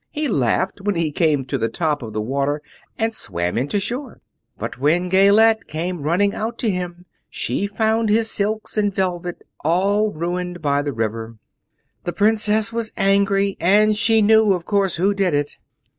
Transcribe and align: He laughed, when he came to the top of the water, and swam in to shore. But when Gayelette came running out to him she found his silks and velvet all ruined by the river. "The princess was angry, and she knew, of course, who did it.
He 0.09 0.27
laughed, 0.27 0.81
when 0.81 0.95
he 0.95 1.11
came 1.11 1.45
to 1.45 1.59
the 1.59 1.69
top 1.69 2.01
of 2.01 2.11
the 2.11 2.21
water, 2.21 2.63
and 2.97 3.13
swam 3.13 3.55
in 3.55 3.67
to 3.67 3.79
shore. 3.79 4.19
But 4.57 4.79
when 4.79 5.09
Gayelette 5.09 5.67
came 5.67 6.01
running 6.01 6.33
out 6.33 6.57
to 6.57 6.71
him 6.71 7.05
she 7.29 7.67
found 7.67 8.09
his 8.09 8.27
silks 8.31 8.77
and 8.77 8.91
velvet 8.91 9.43
all 9.63 10.09
ruined 10.09 10.59
by 10.59 10.81
the 10.81 10.91
river. 10.91 11.35
"The 12.03 12.13
princess 12.13 12.73
was 12.73 12.93
angry, 12.97 13.57
and 13.59 13.95
she 13.95 14.23
knew, 14.23 14.53
of 14.53 14.65
course, 14.65 14.95
who 14.95 15.13
did 15.13 15.35
it. 15.35 15.57